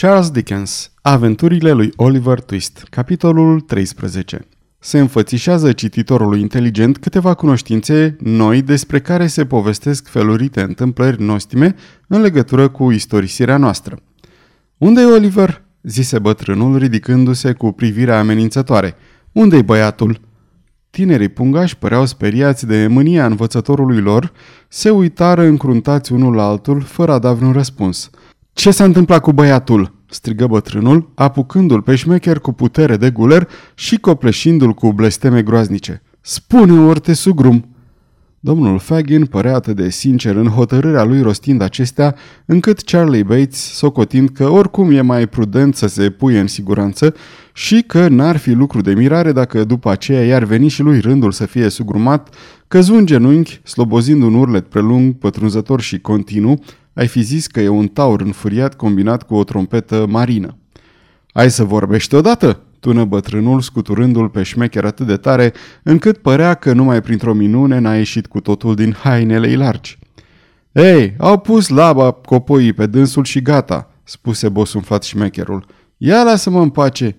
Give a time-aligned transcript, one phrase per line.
[0.00, 8.62] Charles Dickens Aventurile lui Oliver Twist Capitolul 13 Se înfățișează cititorului inteligent câteva cunoștințe noi
[8.62, 11.74] despre care se povestesc felurite întâmplări nostime
[12.06, 13.98] în legătură cu istorisirea noastră.
[14.78, 18.94] Unde e Oliver?" zise bătrânul ridicându-se cu privirea amenințătoare.
[19.32, 20.20] Unde-i băiatul?"
[20.90, 24.32] Tinerii pungași păreau speriați de mânia învățătorului lor,
[24.68, 28.10] se uitară încruntați unul la altul, fără a da vreun răspuns.
[28.60, 33.96] Ce s-a întâmplat cu băiatul?" strigă bătrânul, apucându-l pe șmecher cu putere de guler și
[33.96, 36.02] copleșindu-l cu blesteme groaznice.
[36.20, 37.68] Spune, ori te sugrum!"
[38.40, 42.14] Domnul Fagin părea atât de sincer în hotărârea lui rostind acestea,
[42.44, 47.14] încât Charlie Bates, socotind că oricum e mai prudent să se puie în siguranță
[47.52, 51.32] și că n-ar fi lucru de mirare dacă după aceea i-ar veni și lui rândul
[51.32, 52.34] să fie sugrumat,
[52.68, 57.68] căzu în genunchi, slobozind un urlet prelung, pătrunzător și continuu, ai fi zis că e
[57.68, 60.56] un taur înfuriat combinat cu o trompetă marină.
[61.32, 66.72] Ai să vorbești odată?" tună bătrânul, scuturându-l pe șmecher atât de tare, încât părea că
[66.72, 69.98] numai printr-o minune n-a ieșit cu totul din hainele largi.
[70.72, 75.66] Ei, au pus laba copoii pe dânsul și gata, spuse bosunflat șmecherul.
[75.96, 77.16] Ia lasă-mă în pace!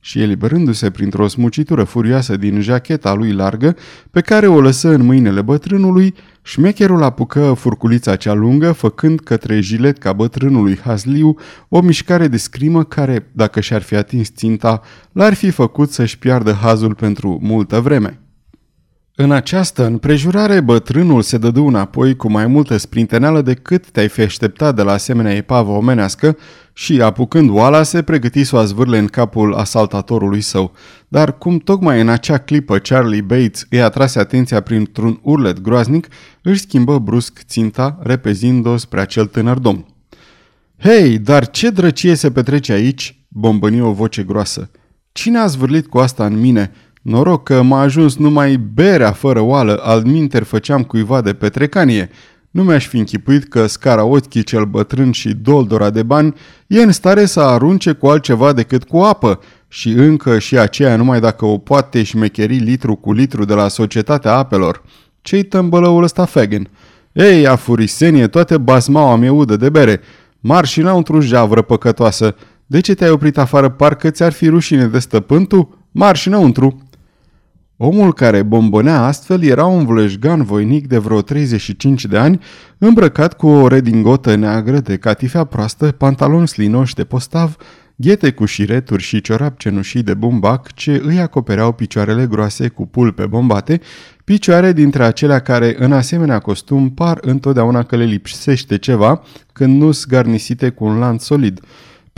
[0.00, 3.76] Și eliberându-se printr-o smucitură furioasă din jacheta lui largă,
[4.10, 10.12] pe care o lăsă în mâinile bătrânului, Șmecherul apucă furculița cea lungă, făcând către jiletca
[10.12, 11.36] bătrânului Hazliu
[11.68, 14.80] o mișcare de scrimă care, dacă și-ar fi atins ținta,
[15.12, 18.20] l-ar fi făcut să-și piardă hazul pentru multă vreme.
[19.20, 24.74] În această împrejurare, bătrânul se dădu înapoi cu mai multă sprinteneală decât te-ai fi așteptat
[24.74, 26.36] de la asemenea epavă omenească
[26.72, 30.72] și, apucând oala, se pregăti să o azvârle în capul asaltatorului său.
[31.08, 36.08] Dar cum tocmai în acea clipă Charlie Bates îi atrase atenția printr-un urlet groaznic,
[36.42, 39.86] își schimbă brusc ținta, repezind-o spre acel tânăr domn.
[40.78, 44.70] Hei, dar ce drăcie se petrece aici?" bombăni o voce groasă.
[45.12, 46.72] Cine a zvârlit cu asta în mine?"
[47.08, 52.10] Noroc că m-a ajuns numai berea fără oală, al minter făceam cuiva de petrecanie.
[52.50, 56.34] Nu mi-aș fi închipuit că scara ochii cel bătrân și doldora de bani
[56.66, 61.20] e în stare să arunce cu altceva decât cu apă și încă și aceea numai
[61.20, 64.82] dacă o poate șmecheri litru cu litru de la societatea apelor.
[65.22, 66.70] Ce-i tămbălăul ăsta Fagan?
[67.12, 70.00] Ei, afurisenie, toate basmaua mi udă de bere.
[70.40, 72.34] Marși înăuntru javră păcătoasă.
[72.66, 73.68] De ce te-ai oprit afară?
[73.68, 75.86] Parcă ți-ar fi rușine de stăpân tu?
[75.90, 76.87] Marși înăuntru!"
[77.80, 82.40] Omul care bombonea astfel era un vlăjgan voinic de vreo 35 de ani,
[82.78, 87.56] îmbrăcat cu o redingotă neagră de catifea proastă, pantaloni slinoși de postav,
[87.96, 93.26] ghete cu șireturi și ciorap cenușii de bumbac ce îi acopereau picioarele groase cu pulpe
[93.26, 93.80] bombate,
[94.24, 99.22] picioare dintre acelea care, în asemenea costum, par întotdeauna că le lipsește ceva
[99.52, 101.60] când nu sunt garnisite cu un lanț solid–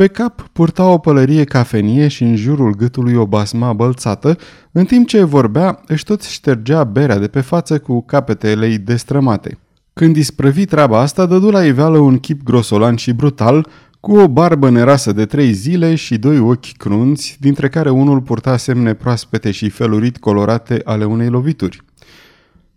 [0.01, 4.39] pe cap purta o pălărie cafenie și în jurul gâtului o basma bălțată,
[4.73, 9.59] în timp ce vorbea își tot ștergea berea de pe față cu capetele ei destrămate.
[9.93, 13.69] Când isprăvi treaba asta, dădu la iveală un chip grosolan și brutal,
[14.01, 18.57] cu o barbă nerasă de trei zile și doi ochi crunți, dintre care unul purta
[18.57, 21.83] semne proaspete și felurit colorate ale unei lovituri.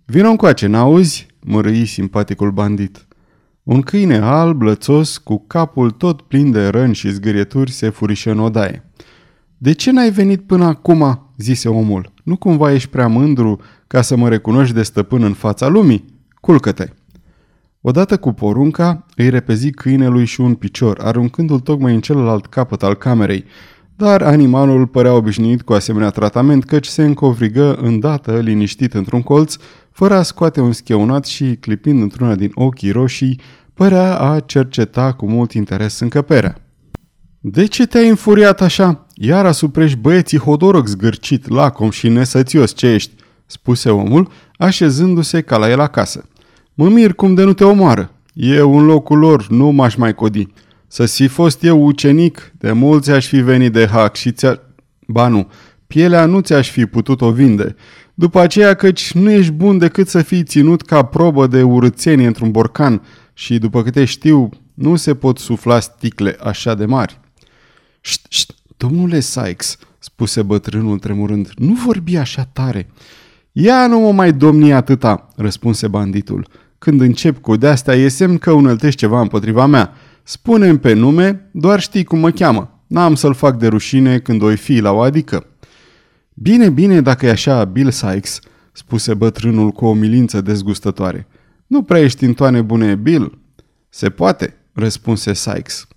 [0.05, 3.05] Vino încoace, n-auzi?" mărâi simpaticul bandit.
[3.63, 8.39] Un câine alb, lățos, cu capul tot plin de răni și zgârieturi, se furișă în
[8.39, 8.89] odaie.
[9.57, 12.13] De ce n-ai venit până acum?" zise omul.
[12.23, 16.05] Nu cumva ești prea mândru ca să mă recunoști de stăpân în fața lumii?
[16.41, 16.87] Culcă-te!"
[17.81, 22.95] Odată cu porunca, îi repezi câinelui și un picior, aruncându-l tocmai în celălalt capăt al
[22.95, 23.45] camerei,
[23.95, 29.55] dar animalul părea obișnuit cu asemenea tratament, căci se încovrigă îndată, liniștit într-un colț,
[29.93, 33.39] fără a scoate un scheunat și, clipind într-una din ochii roșii,
[33.73, 36.57] părea a cerceta cu mult interes încăperea.
[37.39, 39.05] De ce te-ai înfuriat așa?
[39.15, 43.11] Iar asuprești băieții hodoroc zgârcit, lacom și nesățios ce ești,
[43.45, 46.25] spuse omul, așezându-se ca la el acasă.
[46.73, 48.11] Mă mir cum de nu te omoară.
[48.33, 50.47] Eu în locul lor nu m-aș mai codi.
[50.87, 54.61] Să fi fost eu ucenic, de mulți aș fi venit de hac și ți-a...
[55.07, 55.47] Ba nu,
[55.87, 57.75] pielea nu ți-aș fi putut o vinde.
[58.13, 62.51] După aceea căci nu ești bun decât să fii ținut ca probă de urățenie într-un
[62.51, 63.01] borcan
[63.33, 67.19] și, după câte știu, nu se pot sufla sticle așa de mari.
[68.01, 72.89] Șt, șt, domnule Sykes, spuse bătrânul tremurând, nu vorbi așa tare.
[73.51, 76.47] Ia nu mă mai domni atâta, răspunse banditul.
[76.77, 79.93] Când încep cu de-astea e semn că unăltești ceva împotriva mea.
[80.23, 82.83] spune pe nume, doar știi cum mă cheamă.
[82.87, 85.47] N-am să-l fac de rușine când o fi la o adică.
[86.33, 88.39] Bine, bine, dacă e așa, Bill Sykes,
[88.71, 91.27] spuse bătrânul cu o milință dezgustătoare.
[91.67, 93.39] Nu prea ești în toane bune, Bill?
[93.89, 95.87] Se poate, răspunse Sykes.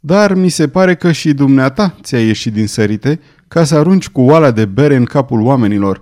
[0.00, 4.20] dar mi se pare că și dumneata ți-a ieșit din sărite ca să arunci cu
[4.20, 6.00] oala de bere în capul oamenilor.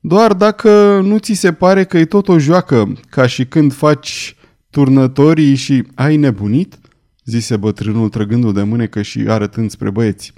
[0.00, 4.36] Doar dacă nu ți se pare că e tot o joacă, ca și când faci
[4.70, 6.78] turnătorii și ai nebunit?
[7.24, 10.32] zise bătrânul trăgându de mânecă și arătând spre băieți.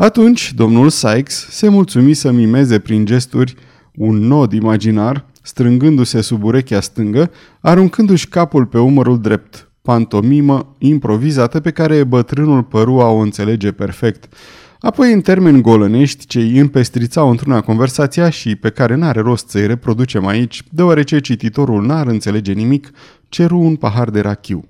[0.00, 3.54] Atunci, domnul Sykes se mulțumi să mimeze prin gesturi
[3.94, 7.30] un nod imaginar, strângându-se sub urechea stângă,
[7.60, 14.34] aruncându-și capul pe umărul drept, pantomimă improvizată pe care bătrânul păru a o înțelege perfect.
[14.78, 19.66] Apoi, în termeni golănești, ce îi împestrițau într-una conversația și pe care n-are rost să-i
[19.66, 22.90] reproducem aici, deoarece cititorul n-ar înțelege nimic,
[23.28, 24.68] ceru un pahar de rachiu.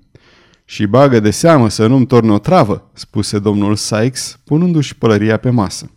[0.70, 5.50] Și bagă de seamă să nu-mi torne o travă, spuse domnul Sykes, punându-și pălăria pe
[5.50, 5.90] masă.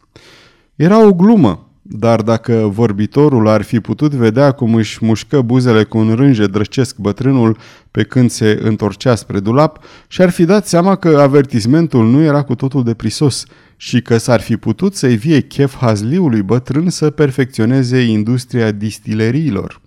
[0.75, 5.97] Era o glumă, dar dacă vorbitorul ar fi putut vedea cum își mușcă buzele cu
[5.97, 7.57] un rânge drăcesc bătrânul
[7.91, 12.55] pe când se întorcea spre dulap, și-ar fi dat seama că avertismentul nu era cu
[12.55, 13.45] totul de prisos
[13.77, 19.81] și că s-ar fi putut să-i vie chef hazliului bătrân să perfecționeze industria distileriilor.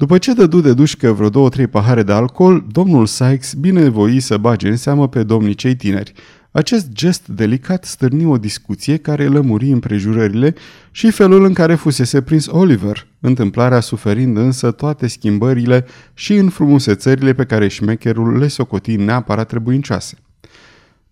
[0.00, 4.68] După ce dădu de dușcă vreo două-trei pahare de alcool, domnul Sykes binevoi să bage
[4.68, 6.12] în seamă pe domnii cei tineri.
[6.50, 10.54] Acest gest delicat stârni o discuție care lămuri împrejurările
[10.90, 17.44] și felul în care fusese prins Oliver, întâmplarea suferind însă toate schimbările și înfrumusețările pe
[17.44, 20.16] care șmecherul le socoti neapărat trebuincioase.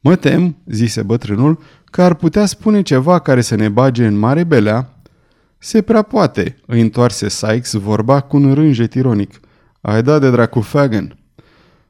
[0.00, 4.44] Mă tem, zise bătrânul, că ar putea spune ceva care să ne bage în mare
[4.44, 4.97] belea
[5.58, 9.40] se prea poate, îi întoarse Sykes vorba cu un rânjet ironic.
[9.80, 11.18] Ai dat de dracu Fagan.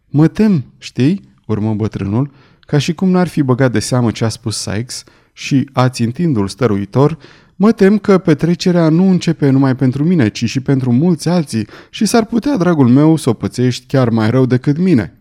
[0.06, 2.30] Mă tem, știi, urmă bătrânul,
[2.60, 7.18] ca și cum n-ar fi băgat de seamă ce a spus Sykes și, ațintindu-l stăruitor,
[7.56, 12.06] mă tem că petrecerea nu începe numai pentru mine, ci și pentru mulți alții și
[12.06, 15.12] s-ar putea, dragul meu, să o pățești chiar mai rău decât mine.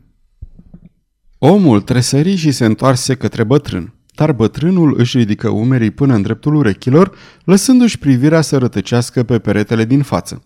[1.37, 6.55] Omul tresări și se întoarse către bătrân dar bătrânul își ridică umerii până în dreptul
[6.55, 7.11] urechilor,
[7.43, 10.43] lăsându-și privirea să rătăcească pe peretele din față.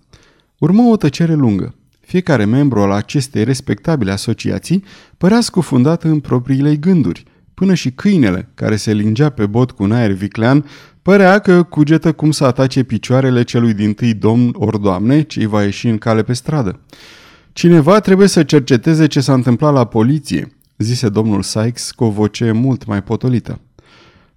[0.58, 1.76] Urmă o tăcere lungă.
[2.00, 4.84] Fiecare membru al acestei respectabile asociații
[5.18, 7.24] părea scufundat în propriile gânduri.
[7.54, 10.66] Până și câinele, care se lingea pe bot cu un aer viclean,
[11.02, 15.64] părea că cugetă cum să atace picioarele celui din tâi domn ori doamne ce va
[15.64, 16.80] ieși în cale pe stradă.
[17.54, 20.52] Cineva trebuie să cerceteze ce s-a întâmplat la poliție,
[20.82, 23.60] zise domnul Sykes cu o voce mult mai potolită.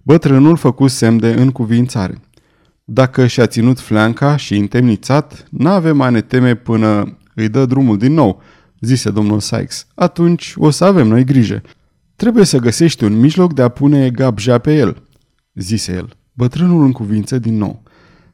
[0.01, 2.21] Bătrânul făcu semn de încuvințare.
[2.83, 8.13] Dacă și-a ținut flanca și întemnițat, n-ave mai ne teme până îi dă drumul din
[8.13, 8.41] nou,
[8.79, 9.87] zise domnul Sykes.
[9.95, 11.61] Atunci o să avem noi grijă.
[12.15, 15.03] Trebuie să găsești un mijloc de a pune gabja pe el,
[15.53, 16.17] zise el.
[16.33, 17.83] Bătrânul încuvință din nou.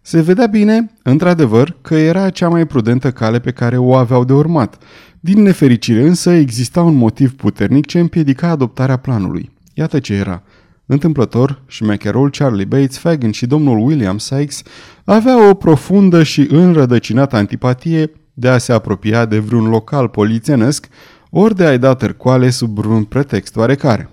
[0.03, 4.33] Se vedea bine, într-adevăr, că era cea mai prudentă cale pe care o aveau de
[4.33, 4.77] urmat.
[5.19, 9.51] Din nefericire însă exista un motiv puternic ce împiedica adoptarea planului.
[9.74, 10.44] Iată ce era.
[10.86, 14.62] Întâmplător, șmecherul Charlie Bates, Fagin și domnul William Sykes
[15.03, 20.88] avea o profundă și înrădăcinată antipatie de a se apropia de vreun local polițienesc,
[21.30, 24.09] ori de a-i da târcoale sub vreun pretext oarecare.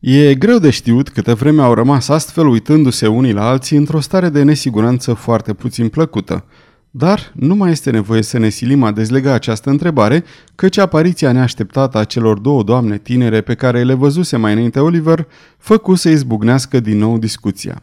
[0.00, 4.28] E greu de știut câtă vreme au rămas astfel uitându-se unii la alții într-o stare
[4.28, 6.44] de nesiguranță foarte puțin plăcută.
[6.90, 10.24] Dar nu mai este nevoie să ne silim a dezlega această întrebare,
[10.54, 15.26] căci apariția neașteptată a celor două doamne tinere pe care le văzuse mai înainte Oliver,
[15.58, 17.82] făcu să izbucnească din nou discuția.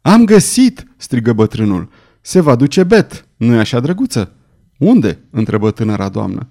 [0.00, 1.88] Am găsit!" strigă bătrânul.
[2.20, 4.32] Se va duce bet, nu-i așa, drăguță?"
[4.78, 6.48] Unde?" întrebă tânăra doamnă.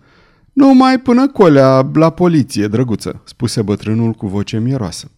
[0.54, 5.12] Numai până colea la poliție, drăguță," spuse bătrânul cu voce mieroasă.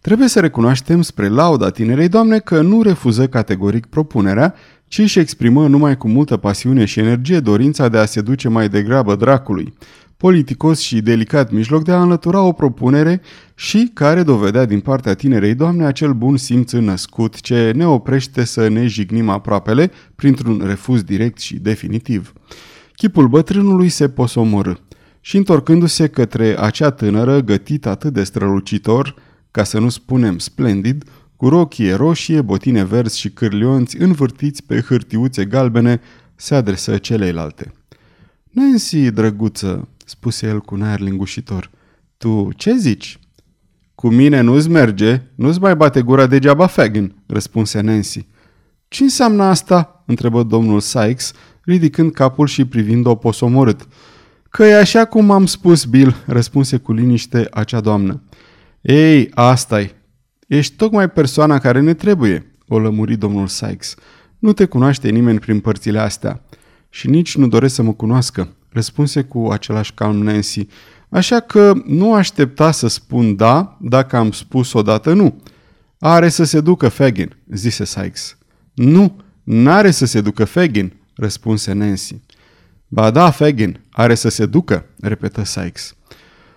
[0.00, 4.54] Trebuie să recunoaștem spre lauda tinerei doamne că nu refuză categoric propunerea,
[4.88, 8.68] ci își exprimă numai cu multă pasiune și energie dorința de a se duce mai
[8.68, 9.74] degrabă dracului,
[10.16, 13.20] politicos și delicat mijloc de a înlătura o propunere
[13.54, 18.68] și care dovedea din partea tinerei doamne acel bun simț născut ce ne oprește să
[18.68, 22.32] ne jignim aproapele printr-un refuz direct și definitiv.
[22.96, 24.72] Chipul bătrânului se posomorâ
[25.20, 29.14] și întorcându-se către acea tânără gătită atât de strălucitor,
[29.50, 31.04] ca să nu spunem splendid,
[31.36, 36.00] cu rochie roșie, botine verzi și cârlionți învârtiți pe hârtiuțe galbene,
[36.34, 37.72] se adresă celeilalte.
[38.50, 41.70] Nancy, drăguță, spuse el cu un aer lingușitor,
[42.16, 43.18] tu ce zici?
[43.94, 48.26] Cu mine nu-ți merge, nu-ți mai bate gura degeaba Fagin, răspunse Nancy.
[48.88, 50.04] Ce înseamnă asta?
[50.06, 51.32] întrebă domnul Sykes,
[51.66, 53.88] ridicând capul și privind-o posomorât.
[54.50, 58.22] Că e așa cum am spus, Bill, răspunse cu liniște acea doamnă.
[58.80, 59.94] Ei, asta-i.
[60.46, 63.94] Ești tocmai persoana care ne trebuie, o lămuri domnul Sykes.
[64.38, 66.44] Nu te cunoaște nimeni prin părțile astea.
[66.88, 70.66] Și nici nu doresc să mă cunoască, răspunse cu același calm Nancy.
[71.08, 75.42] așa că nu aștepta să spun da dacă am spus odată nu.
[75.98, 78.38] Are să se ducă Fagin, zise Sykes.
[78.74, 82.16] Nu, n-are să se ducă Fagin, răspunse Nancy.
[82.88, 85.96] Ba da, Fagin, are să se ducă, repetă Sykes.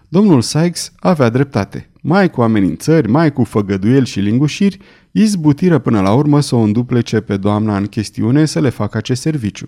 [0.08, 1.90] Domnul Sykes avea dreptate.
[2.02, 4.78] Mai cu amenințări, mai cu făgăduieli și lingușiri,
[5.12, 9.22] izbutiră până la urmă să o înduplece pe doamna în chestiune să le facă acest
[9.22, 9.66] serviciu.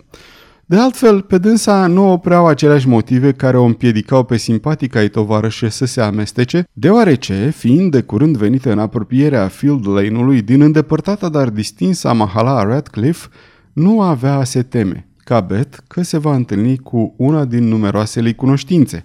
[0.66, 5.70] De altfel, pe dânsa nu opreau aceleași motive care o împiedicau pe simpatica ei tovarășe
[5.70, 11.50] să se amestece, deoarece, fiind de curând venită în apropierea Field Lane-ului din îndepărtata dar
[11.50, 13.28] distinsă mahala Radcliffe,
[13.74, 18.34] nu avea a se teme, ca Bet, că se va întâlni cu una din numeroasele
[18.34, 19.04] cunoștințe.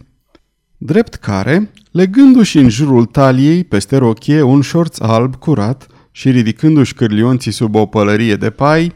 [0.76, 7.52] Drept care, legându-și în jurul taliei peste rochie un șorț alb curat și ridicându-și cârlionții
[7.52, 8.94] sub o pălărie de pai,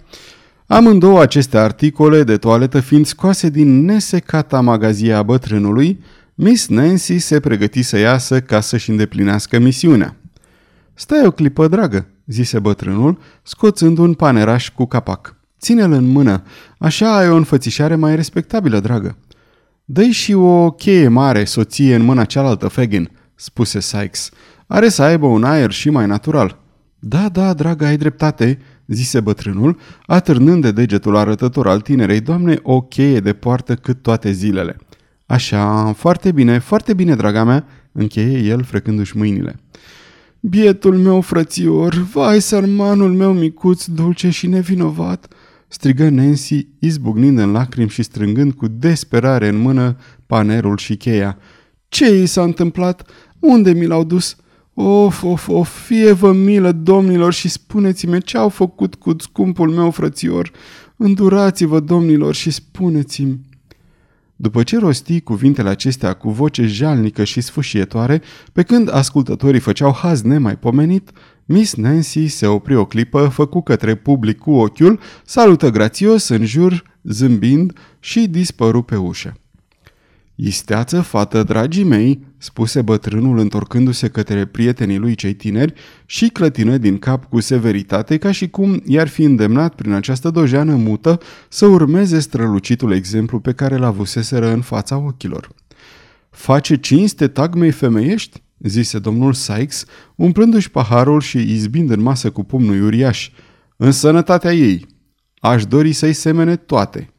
[0.72, 6.00] Amândouă aceste articole de toaletă fiind scoase din nesecata magazie a bătrânului,
[6.34, 10.16] Miss Nancy se pregăti să iasă ca să-și îndeplinească misiunea.
[10.94, 15.39] Stai o clipă, dragă, zise bătrânul, scoțând un paneraș cu capac.
[15.61, 16.43] Ține-l în mână,
[16.79, 19.17] așa ai o înfățișare mai respectabilă, dragă.
[19.85, 24.31] dă și o cheie mare, soție, în mâna cealaltă, Fagin, spuse Sykes.
[24.67, 26.59] Are să aibă un aer și mai natural.
[26.99, 29.76] Da, da, dragă, ai dreptate, zise bătrânul,
[30.07, 34.76] atârnând de degetul arătător al tinerei doamne o cheie de poartă cât toate zilele.
[35.26, 39.61] Așa, foarte bine, foarte bine, draga mea, încheie el frecându-și mâinile.
[40.40, 45.29] Bietul meu frățior, vai sărmanul meu micuț, dulce și nevinovat,
[45.72, 49.96] strigă Nancy, izbucnind în lacrimi și strângând cu desperare în mână
[50.26, 51.38] panerul și cheia.
[51.88, 53.10] Ce i s-a întâmplat?
[53.38, 54.36] Unde mi l-au dus?"
[54.74, 59.90] Of, of, of, fie vă milă, domnilor, și spuneți-mi ce au făcut cu scumpul meu
[59.90, 60.50] frățior.
[60.96, 63.40] Îndurați-vă, domnilor, și spuneți-mi.
[64.36, 68.22] După ce rosti cuvintele acestea cu voce jalnică și sfâșietoare,
[68.52, 71.10] pe când ascultătorii făceau haz nemaipomenit,
[71.52, 76.99] Miss Nancy se opri o clipă, făcu către public cu ochiul, salută grațios în jur,
[77.02, 79.37] zâmbind și dispăru pe ușă.
[80.35, 85.73] Isteață, fată, dragii mei, spuse bătrânul întorcându-se către prietenii lui cei tineri
[86.07, 90.75] și clătină din cap cu severitate ca și cum i-ar fi îndemnat prin această dojeană
[90.75, 95.49] mută să urmeze strălucitul exemplu pe care l-avuseseră în fața ochilor.
[96.30, 98.42] Face cinste tagmei femeiești?
[98.62, 103.31] Zise domnul Sykes, umplându-și paharul și izbind în masă cu pumnul uriaș.
[103.76, 104.87] În sănătatea ei.
[105.38, 107.12] Aș dori să-i semene toate.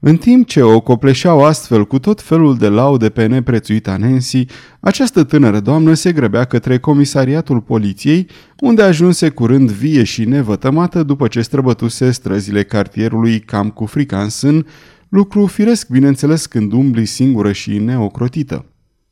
[0.00, 4.44] În timp ce o copleșeau astfel cu tot felul de laude pe neprețuita Nancy,
[4.80, 8.26] această tânără doamnă se grăbea către comisariatul poliției,
[8.60, 14.28] unde ajunse curând vie și nevătămată după ce străbătuse străzile cartierului cam cu frica în
[14.28, 14.66] sân,
[15.08, 18.64] lucru firesc bineînțeles când umbli singură și neocrotită.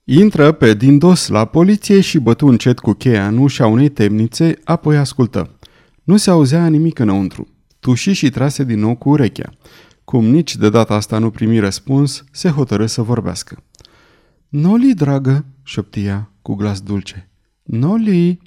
[0.08, 4.58] Intră pe din dos la poliție și bătu încet cu cheia în ușa unei temnițe,
[4.64, 5.58] apoi ascultă.
[6.02, 7.48] Nu se auzea nimic înăuntru.
[7.80, 9.52] Tuși și trase din nou cu urechea.
[10.04, 13.62] Cum nici de data asta nu primi răspuns, se hotărâ să vorbească.
[14.48, 17.30] Noli, dragă, șoptia cu glas dulce.
[17.62, 18.40] Noli!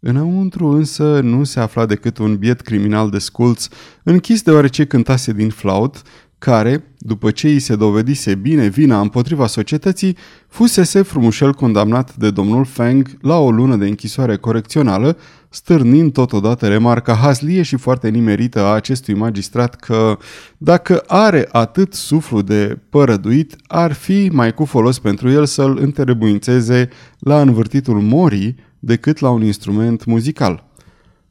[0.00, 3.68] Înăuntru însă nu se afla decât un biet criminal de sculț,
[4.02, 6.02] închis deoarece cântase din flaut,
[6.38, 10.16] care, după ce îi se dovedise bine vina împotriva societății,
[10.48, 15.16] fusese frumușel condamnat de domnul Feng la o lună de închisoare corecțională,
[15.48, 20.18] stârnind totodată remarca hazlie și foarte nimerită a acestui magistrat că,
[20.58, 26.88] dacă are atât suflu de părăduit, ar fi mai cu folos pentru el să-l întrebuințeze
[27.18, 30.67] la învârtitul morii decât la un instrument muzical.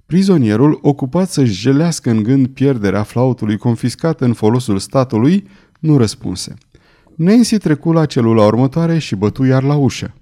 [0.08, 5.48] Prizonierul, ocupat să-și jelească în gând pierderea flautului confiscat în folosul statului,
[5.80, 6.54] nu răspunse.
[7.16, 10.14] Nancy trecu la celula următoare și bătu iar la ușă.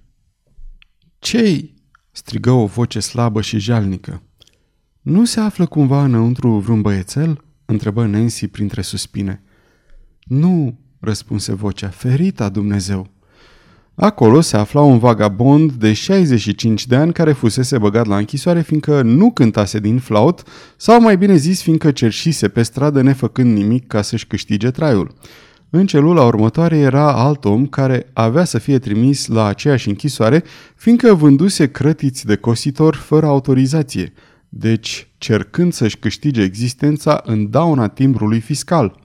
[1.19, 1.73] Cei?
[2.11, 4.23] strigă o voce slabă și jalnică.
[5.01, 7.43] Nu se află cumva înăuntru vreun băiețel?
[7.65, 9.43] întrebă Nancy printre suspine.
[10.23, 13.09] Nu, răspunse vocea, ferita Dumnezeu.
[13.95, 19.01] Acolo se afla un vagabond de 65 de ani care fusese băgat la închisoare fiindcă
[19.01, 20.43] nu cântase din flaut,
[20.77, 25.13] sau mai bine zis fiindcă cerșise pe stradă nefăcând nimic ca să-și câștige traiul.
[25.69, 30.43] În celula următoare era alt om care avea să fie trimis la aceeași închisoare,
[30.75, 34.13] fiindcă vânduse crătiți de cositor fără autorizație,
[34.49, 38.95] deci cercând să-și câștige existența în dauna timbrului fiscal.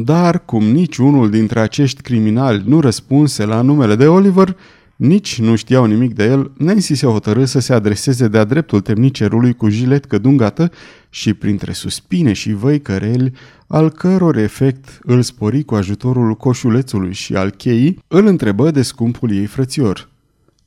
[0.00, 4.56] Dar, cum nici unul dintre acești criminali nu răspunse la numele de Oliver,
[4.96, 9.54] Nici nu știau nimic de el, Nancy se hotărâ să se adreseze de-a dreptul temnicerului
[9.54, 10.70] cu jilet cădungată
[11.10, 13.32] și printre suspine și văi căreli,
[13.66, 19.32] al căror efect îl spori cu ajutorul coșulețului și al cheii, îl întrebă de scumpul
[19.32, 20.08] ei frățior.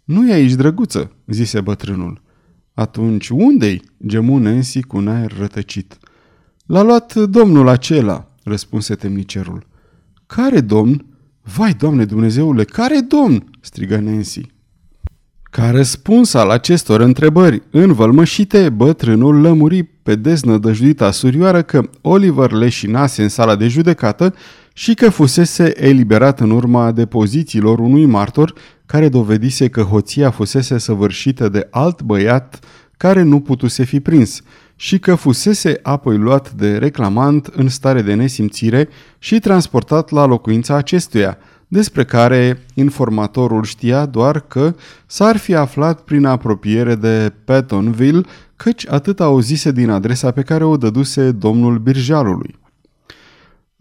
[0.03, 2.21] Nu e aici, drăguță?" zise bătrânul.
[2.73, 5.97] Atunci unde-i?" gemu Nancy cu un aer rătăcit.
[6.65, 9.67] L-a luat domnul acela," răspunse temnicerul.
[10.27, 11.05] Care domn?"
[11.43, 14.41] Vai, Doamne Dumnezeule, care domn?" strigă Nancy.
[15.51, 23.29] Ca răspuns al acestor întrebări învălmășite, bătrânul lămuri pe deznădăjduita surioară că Oliver leșinase în
[23.29, 24.35] sala de judecată
[24.73, 28.53] și că fusese eliberat în urma depozițiilor unui martor
[28.85, 32.59] care dovedise că hoția fusese săvârșită de alt băiat
[32.97, 34.41] care nu putuse fi prins
[34.81, 40.75] și că fusese apoi luat de reclamant în stare de nesimțire și transportat la locuința
[40.75, 48.21] acestuia, despre care informatorul știa doar că s-ar fi aflat prin apropiere de Pattonville,
[48.55, 52.59] căci atât auzise din adresa pe care o dăduse domnul Birjalului.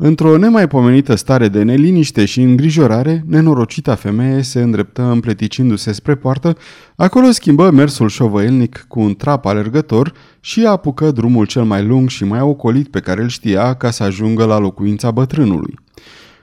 [0.02, 6.57] Într-o nemaipomenită stare de neliniște și îngrijorare, nenorocita femeie se îndreptă împleticindu-se spre poartă,
[6.97, 12.25] acolo schimbă mersul șovăielnic cu un trap alergător și apucă drumul cel mai lung și
[12.25, 15.75] mai ocolit pe care îl știa ca să ajungă la locuința bătrânului.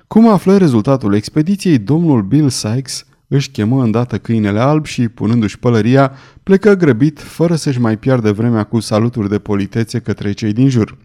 [0.08, 6.12] Cum află rezultatul expediției, domnul Bill Sykes își chemă îndată câinele alb și, punându-și pălăria,
[6.44, 10.98] plecă grăbit, fără să-și mai piardă vremea cu saluturi de politețe către cei din jur.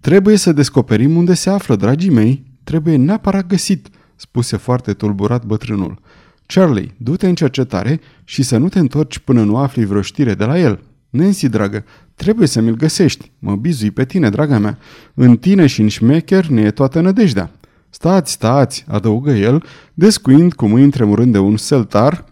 [0.00, 2.44] Trebuie să descoperim unde se află, dragii mei.
[2.64, 5.98] Trebuie neapărat găsit, spuse foarte tulburat bătrânul.
[6.46, 10.44] Charlie, du-te în cercetare și să nu te întorci până nu afli vreo știre de
[10.44, 10.80] la el.
[11.10, 13.32] Nancy, dragă, trebuie să mi-l găsești.
[13.38, 14.78] Mă bizui pe tine, draga mea.
[15.14, 17.50] În tine și în șmecher ne e toată nădejdea.
[17.90, 19.64] Stați, stați, adăugă el,
[19.94, 22.24] descuind cu mâini tremurând de un seltar.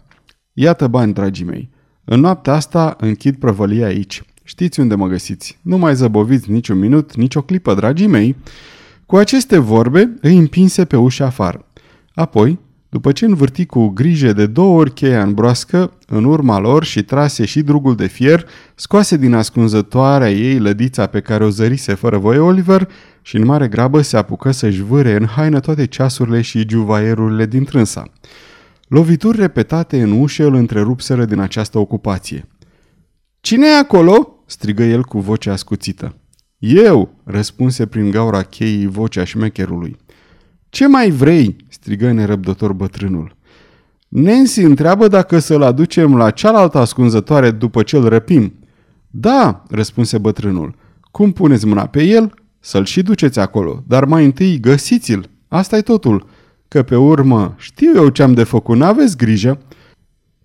[0.53, 1.69] Iată bani, dragii mei.
[2.05, 4.23] În noaptea asta închid prăvălia aici.
[4.49, 5.59] Știți unde mă găsiți.
[5.61, 8.35] Nu mai zăboviți niciun minut, nici o clipă, dragii mei.
[9.05, 11.65] Cu aceste vorbe îi împinse pe ușa afară.
[12.13, 16.83] Apoi, după ce învârti cu grijă de două ori cheia în broască, în urma lor
[16.83, 21.93] și trase și drugul de fier, scoase din ascunzătoarea ei lădița pe care o zărise
[21.93, 22.89] fără voie Oliver
[23.21, 27.63] și în mare grabă se apucă să-și vâre în haină toate ceasurile și juvaierurile din
[27.63, 28.11] trânsa.
[28.87, 32.47] Lovituri repetate în ușă îl întrerupseră din această ocupație.
[33.41, 36.15] Cine e acolo?" Strigă el cu voce ascuțită.
[36.57, 39.97] Eu!" răspunse prin gaura cheii vocea șmecherului.
[40.69, 43.37] Ce mai vrei?" strigă nerăbdător bătrânul.
[44.07, 48.53] Nancy întreabă dacă să-l aducem la cealaltă ascunzătoare după ce îl răpim.
[49.07, 50.75] Da, răspunse bătrânul.
[51.11, 52.33] Cum puneți mâna pe el?
[52.59, 55.29] Să-l și duceți acolo, dar mai întâi găsiți-l.
[55.47, 56.27] asta e totul.
[56.67, 59.59] Că pe urmă știu eu ce am de făcut, n-aveți grijă.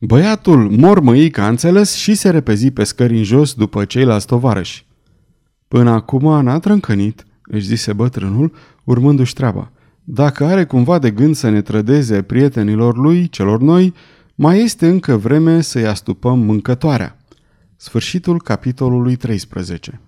[0.07, 4.87] Băiatul mormăi a înțeles și se repezi pe scări în jos după ceilalți tovarăși.
[5.69, 8.53] Până acum n-a trâncănit, își zise bătrânul,
[8.85, 9.73] urmându-și treaba.
[10.03, 13.95] Dacă are cumva de gând să ne trădeze prietenilor lui, celor noi,
[14.35, 17.19] mai este încă vreme să-i astupăm mâncătoarea.
[17.77, 20.01] Sfârșitul capitolului 13